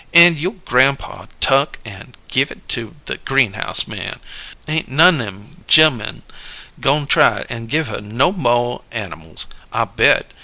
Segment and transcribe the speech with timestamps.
[0.13, 4.19] an' you' grampaw tuck an' give it to the greenhouse man.
[4.67, 6.23] Ain't none nem ge'lmun
[6.79, 10.31] goin' try an' give her no mo' animals, I bet!